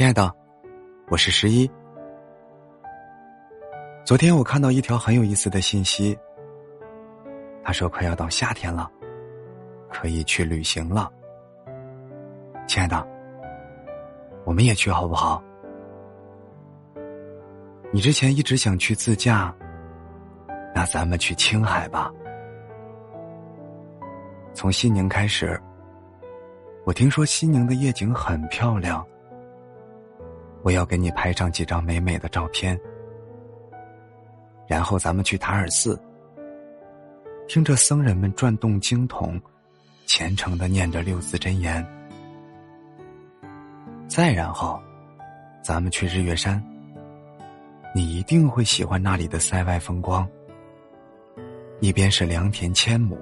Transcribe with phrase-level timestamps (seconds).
[0.00, 0.34] 亲爱的，
[1.10, 1.70] 我是十一。
[4.02, 6.18] 昨天我看到一条很有意思的信息，
[7.62, 8.90] 他说快要到夏天了，
[9.90, 11.12] 可以去旅行了。
[12.66, 13.06] 亲爱的，
[14.46, 15.44] 我们也去好不好？
[17.92, 19.54] 你之前一直想去自驾，
[20.74, 22.10] 那咱们去青海吧。
[24.54, 25.60] 从西宁开始，
[26.86, 29.06] 我听说西宁的夜景很漂亮。
[30.62, 32.78] 我要给你拍上几张美美的照片，
[34.68, 35.98] 然后咱们去塔尔寺，
[37.48, 39.40] 听着僧人们转动经筒，
[40.06, 41.84] 虔诚的念着六字真言。
[44.06, 44.78] 再然后，
[45.62, 46.62] 咱们去日月山，
[47.94, 50.28] 你一定会喜欢那里的塞外风光。
[51.80, 53.16] 一边是良田千亩，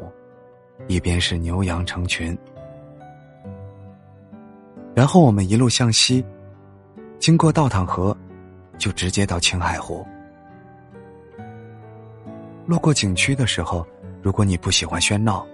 [0.89, 2.37] 一边是牛羊成群，
[4.93, 6.25] 然后我们一路向西。
[7.19, 8.17] 经过道淌河，
[8.79, 10.07] 就直接到青海湖。
[12.65, 13.87] 路过景区的时候，
[14.23, 15.47] 如果你不喜欢喧闹，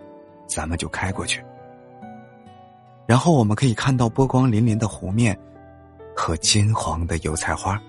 [0.46, 1.44] 咱们就开过去。
[3.06, 5.38] 然后我们可以看到波光粼粼的湖面
[6.14, 7.80] 和金黄的油菜花。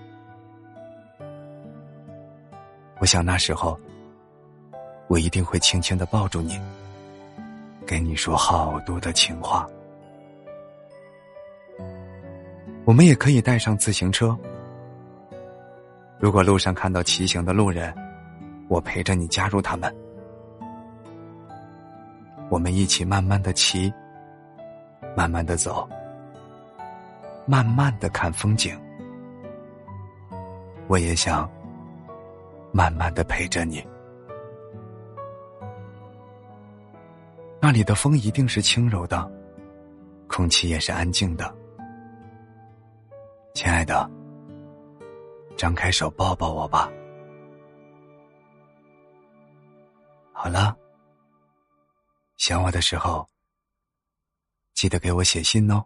[2.98, 3.78] 我想那时候，
[5.06, 6.58] 我一定会轻轻的抱住你，
[7.86, 9.68] 给你说好多的情话。
[12.86, 14.38] 我们也可以带上自行车。
[16.20, 17.92] 如果路上看到骑行的路人，
[18.68, 19.92] 我陪着你加入他们。
[22.48, 23.92] 我们一起慢慢的骑，
[25.16, 25.86] 慢慢的走，
[27.44, 28.80] 慢慢的看风景。
[30.86, 31.50] 我也想
[32.70, 33.84] 慢慢的陪着你。
[37.60, 39.28] 那里的风一定是轻柔的，
[40.28, 41.52] 空气也是安静的。
[43.56, 44.06] 亲爱的，
[45.56, 46.92] 张开手抱抱我吧。
[50.30, 50.76] 好了，
[52.36, 53.26] 想我的时候，
[54.74, 55.82] 记得给我写信哦。